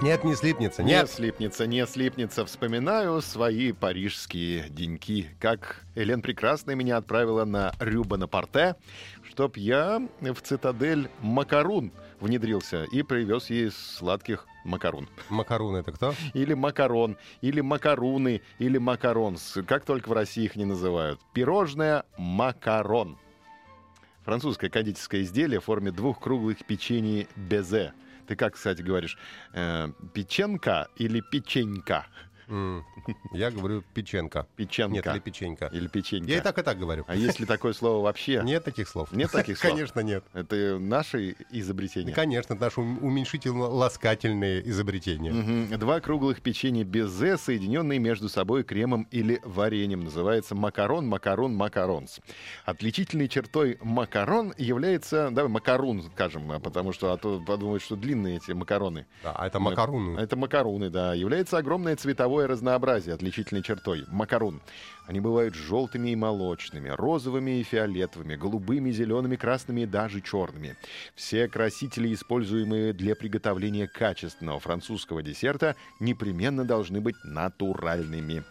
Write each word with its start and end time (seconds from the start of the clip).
Нет, 0.00 0.22
не 0.22 0.36
слипнется. 0.36 0.82
Не 0.84 0.92
Нет. 0.92 1.10
слипнется, 1.10 1.66
не 1.66 1.84
слипнется. 1.84 2.44
Вспоминаю 2.44 3.20
свои 3.20 3.72
парижские 3.72 4.68
деньки. 4.68 5.28
Как 5.40 5.84
Элен 5.96 6.22
Прекрасная 6.22 6.76
меня 6.76 6.98
отправила 6.98 7.44
на 7.44 7.72
Рюбанапорте, 7.80 8.76
чтоб 9.24 9.56
я 9.56 10.00
в 10.20 10.40
цитадель 10.40 11.10
Макарун 11.20 11.90
внедрился 12.20 12.84
и 12.84 13.02
привез 13.02 13.50
ей 13.50 13.72
сладких 13.72 14.46
макарун. 14.64 15.08
Макарун 15.30 15.74
это 15.74 15.90
кто? 15.90 16.14
Или 16.32 16.54
макарон, 16.54 17.16
или 17.40 17.60
макаруны, 17.60 18.42
или 18.58 18.78
макаронс. 18.78 19.58
Как 19.66 19.84
только 19.84 20.08
в 20.08 20.12
России 20.12 20.44
их 20.44 20.54
не 20.54 20.64
называют. 20.64 21.20
Пирожное 21.32 22.04
макарон. 22.16 23.18
Французское 24.24 24.70
кондитерское 24.70 25.22
изделие 25.22 25.58
в 25.58 25.64
форме 25.64 25.90
двух 25.90 26.20
круглых 26.20 26.64
печений 26.66 27.26
безе. 27.34 27.94
Ты 28.28 28.36
как, 28.36 28.54
кстати, 28.54 28.82
говоришь, 28.82 29.16
э, 29.54 29.88
печенка 30.12 30.88
или 30.96 31.20
печенька? 31.20 32.06
М, 32.48 32.84
Я 33.32 33.50
говорю 33.50 33.82
печенка. 33.94 34.46
Печенка. 34.56 34.94
Нет, 34.94 35.06
или 35.06 35.18
печенька. 35.18 35.66
Или 35.72 35.86
печенька. 35.86 36.30
Я 36.30 36.38
и 36.38 36.40
так, 36.40 36.58
и 36.58 36.62
так 36.62 36.78
говорю. 36.78 37.04
А 37.06 37.14
есть 37.14 37.40
ли 37.40 37.46
такое 37.46 37.72
слово 37.72 38.02
вообще? 38.02 38.40
Нет 38.44 38.64
таких 38.64 38.88
слов. 38.88 39.12
Нет 39.12 39.30
таких 39.30 39.58
слов? 39.58 39.72
Конечно, 39.72 40.00
нет. 40.00 40.24
Это 40.32 40.78
наши 40.78 41.36
изобретения? 41.50 42.12
Конечно, 42.12 42.54
это 42.54 42.62
наши 42.64 42.80
ум- 42.80 42.98
уменьшительно-ласкательные 43.02 44.66
изобретения. 44.68 45.76
Два 45.76 46.00
круглых 46.00 46.40
печенья 46.42 46.84
безе, 46.84 47.36
соединенные 47.36 47.98
между 47.98 48.28
собой 48.28 48.64
кремом 48.64 49.06
или 49.10 49.40
вареньем. 49.44 50.00
Называется 50.04 50.54
макарон, 50.54 51.06
макарон, 51.06 51.54
макаронс. 51.54 52.20
Отличительной 52.64 53.28
чертой 53.28 53.78
макарон 53.82 54.54
является... 54.56 55.30
Давай 55.30 55.50
макарун 55.50 56.02
скажем, 56.14 56.50
а 56.52 56.60
потому 56.60 56.92
что 56.92 57.12
а 57.12 57.16
то 57.16 57.40
подумают, 57.40 57.82
что 57.82 57.96
длинные 57.96 58.36
эти 58.36 58.52
макароны. 58.52 59.06
Да, 59.22 59.32
а 59.32 59.46
это 59.46 59.58
макаруны. 59.60 60.18
Это 60.18 60.36
макаруны, 60.36 60.90
да. 60.90 61.14
Является 61.14 61.58
огромное 61.58 61.96
цветовое 61.96 62.37
разнообразие, 62.46 63.14
отличительной 63.14 63.62
чертой. 63.62 64.04
Макарун. 64.08 64.60
Они 65.06 65.20
бывают 65.20 65.54
желтыми 65.54 66.10
и 66.10 66.16
молочными, 66.16 66.90
розовыми 66.90 67.60
и 67.60 67.62
фиолетовыми, 67.62 68.36
голубыми, 68.36 68.90
зелеными, 68.90 69.36
красными 69.36 69.82
и 69.82 69.86
даже 69.86 70.20
черными. 70.20 70.76
Все 71.14 71.48
красители, 71.48 72.12
используемые 72.12 72.92
для 72.92 73.16
приготовления 73.16 73.88
качественного 73.88 74.60
французского 74.60 75.22
десерта, 75.22 75.76
непременно 75.98 76.64
должны 76.64 77.00
быть 77.00 77.16
натуральными. 77.24 78.44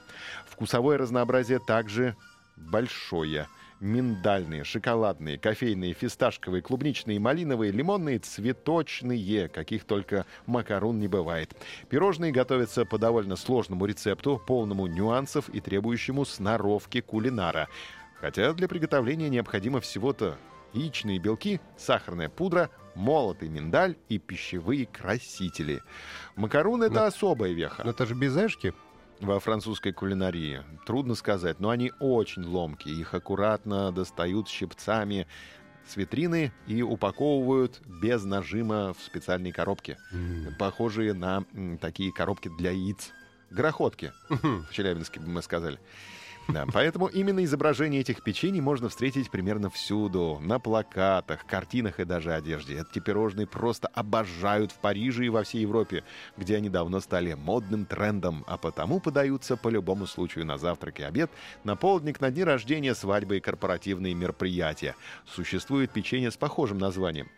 Вкусовое 0.47 0.97
разнообразие 0.97 1.59
также 1.59 2.15
большое. 2.55 3.47
Миндальные, 3.79 4.63
шоколадные, 4.63 5.37
кофейные, 5.37 5.93
фисташковые, 5.93 6.63
клубничные, 6.63 7.19
малиновые, 7.19 7.71
лимонные, 7.71 8.17
цветочные, 8.17 9.49
каких 9.49 9.83
только 9.83 10.25
макарон 10.47 10.99
не 10.99 11.07
бывает. 11.07 11.55
Пирожные 11.89 12.31
готовятся 12.31 12.85
по 12.85 12.97
довольно 12.97 13.35
сложному 13.35 13.85
рецепту, 13.85 14.41
полному 14.45 14.87
нюансов 14.87 15.49
и 15.49 15.61
требующему 15.61 16.25
сноровки 16.25 17.01
кулинара. 17.01 17.67
Хотя 18.19 18.51
для 18.53 18.67
приготовления 18.67 19.29
необходимо 19.29 19.79
всего-то 19.79 20.37
яичные 20.73 21.19
белки, 21.19 21.61
сахарная 21.77 22.29
пудра, 22.29 22.71
молотый 22.95 23.47
миндаль 23.47 23.95
и 24.09 24.17
пищевые 24.17 24.87
красители. 24.87 25.81
Макарон— 26.35 26.81
это 26.83 26.95
Но- 26.95 27.03
особая 27.05 27.51
веха 27.51 27.83
Но 27.83 27.91
это 27.91 28.07
же 28.07 28.15
безешки. 28.15 28.73
Во 29.19 29.39
французской 29.39 29.91
кулинарии. 29.91 30.63
Трудно 30.85 31.15
сказать, 31.15 31.59
но 31.59 31.69
они 31.69 31.91
очень 31.99 32.43
ломкие. 32.43 32.95
Их 32.95 33.13
аккуратно 33.13 33.91
достают 33.91 34.47
щипцами 34.47 35.27
с 35.87 35.95
витрины 35.95 36.51
и 36.67 36.81
упаковывают 36.81 37.81
без 37.85 38.23
нажима 38.23 38.93
в 38.93 39.01
специальные 39.01 39.53
коробки, 39.53 39.97
похожие 40.59 41.13
на 41.13 41.45
м, 41.53 41.77
такие 41.77 42.11
коробки 42.11 42.49
для 42.57 42.71
яиц. 42.71 43.11
Грохотки, 43.49 44.11
в 44.29 44.73
Челябинске 44.73 45.19
бы 45.21 45.27
мы 45.27 45.41
сказали. 45.41 45.79
Да, 46.47 46.65
поэтому 46.71 47.07
именно 47.07 47.43
изображение 47.43 48.01
этих 48.01 48.23
печений 48.23 48.61
можно 48.61 48.87
встретить 48.87 49.29
примерно 49.29 49.69
всюду. 49.69 50.39
На 50.41 50.59
плакатах, 50.59 51.45
картинах 51.45 51.99
и 51.99 52.05
даже 52.05 52.33
одежде. 52.33 52.79
Эти 52.89 52.99
пирожные 52.99 53.47
просто 53.47 53.89
обожают 53.89 54.71
в 54.71 54.79
Париже 54.79 55.25
и 55.25 55.29
во 55.29 55.43
всей 55.43 55.61
Европе, 55.61 56.03
где 56.37 56.55
они 56.55 56.69
давно 56.69 57.01
стали 57.01 57.33
модным 57.33 57.85
трендом, 57.85 58.45
а 58.47 58.57
потому 58.57 59.01
подаются 59.01 59.57
по 59.57 59.67
любому 59.67 60.07
случаю 60.07 60.45
на 60.45 60.57
завтрак 60.57 61.01
и 61.01 61.03
обед, 61.03 61.29
на 61.65 61.75
полдник, 61.75 62.21
на 62.21 62.31
дни 62.31 62.43
рождения, 62.43 62.95
свадьбы 62.95 63.37
и 63.37 63.41
корпоративные 63.41 64.13
мероприятия. 64.13 64.95
Существует 65.25 65.91
печенье 65.91 66.31
с 66.31 66.37
похожим 66.37 66.77
названием. 66.77 67.29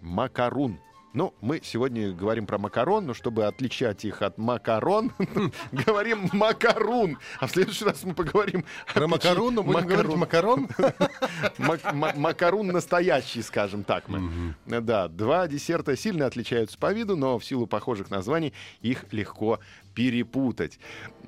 Макарун. 0.00 0.80
Ну, 1.16 1.32
мы 1.40 1.60
сегодня 1.64 2.12
говорим 2.12 2.46
про 2.46 2.58
макарон, 2.58 3.06
но 3.06 3.14
чтобы 3.14 3.46
отличать 3.46 4.04
их 4.04 4.20
от 4.20 4.36
макарон, 4.36 5.14
говорим 5.72 6.28
макарун. 6.34 7.16
А 7.40 7.46
в 7.46 7.52
следующий 7.52 7.86
раз 7.86 8.04
мы 8.04 8.12
поговорим 8.12 8.66
о 8.86 8.92
Про 8.92 9.08
макарон, 9.08 9.54
но 9.54 9.62
будем 9.62 9.86
говорить 9.86 10.14
макарон. 10.14 10.68
Мак- 11.58 11.94
ма- 11.94 12.12
Макарун 12.16 12.66
настоящий, 12.66 13.40
скажем 13.40 13.82
так 13.82 14.10
мы. 14.10 14.54
Да, 14.66 15.08
два 15.08 15.48
десерта 15.48 15.96
сильно 15.96 16.26
отличаются 16.26 16.76
по 16.76 16.92
виду, 16.92 17.16
но 17.16 17.38
в 17.38 17.44
силу 17.46 17.66
похожих 17.66 18.10
названий 18.10 18.52
их 18.82 19.10
легко 19.10 19.58
перепутать. 19.94 20.78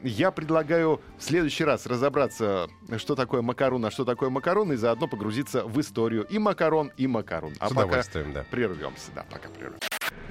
Я 0.02 0.30
предлагаю 0.30 1.00
в 1.18 1.22
следующий 1.24 1.64
раз 1.64 1.86
разобраться, 1.86 2.68
что 2.98 3.16
такое 3.16 3.42
макарун, 3.42 3.84
а 3.86 3.90
что 3.90 4.04
такое 4.04 4.28
макарон, 4.28 4.72
и 4.72 4.76
заодно 4.76 5.08
погрузиться 5.08 5.64
в 5.64 5.80
историю 5.80 6.24
и 6.24 6.38
макарон, 6.38 6.92
и 6.96 7.06
макарун. 7.06 7.54
А 7.58 7.70
С 7.70 7.72
пока 7.72 8.02
да. 8.34 8.44
прервемся. 8.50 9.10
Да, 9.14 9.24
пока 9.28 9.48
прервемся. 9.48 9.77